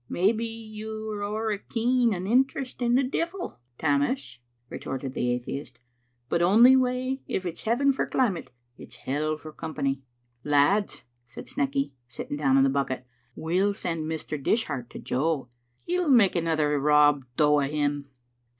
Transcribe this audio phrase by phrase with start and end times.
[0.21, 5.79] "Maybe you've ower keen an interest in the devil, Tammas," retorted the atheist;
[6.27, 10.01] "but, ony way, if it's heaven for climate, it's hell for company."
[10.43, 14.41] "Lads," said Snecky, sitting down on the bucket, "we'll send Mr.
[14.41, 15.49] Dishart to Jo.
[15.83, 18.07] He'll make another Rob Dowo' him."